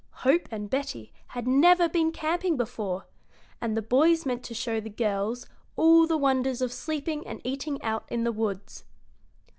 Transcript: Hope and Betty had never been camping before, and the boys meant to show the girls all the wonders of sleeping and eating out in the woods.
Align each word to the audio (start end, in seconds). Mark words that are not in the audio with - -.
Hope 0.25 0.47
and 0.49 0.67
Betty 0.67 1.13
had 1.27 1.47
never 1.47 1.87
been 1.87 2.11
camping 2.11 2.57
before, 2.57 3.05
and 3.61 3.77
the 3.77 3.83
boys 3.83 4.25
meant 4.25 4.41
to 4.45 4.55
show 4.55 4.79
the 4.79 4.89
girls 4.89 5.45
all 5.75 6.07
the 6.07 6.17
wonders 6.17 6.59
of 6.59 6.73
sleeping 6.73 7.27
and 7.27 7.39
eating 7.43 7.79
out 7.83 8.05
in 8.09 8.23
the 8.23 8.31
woods. 8.31 8.83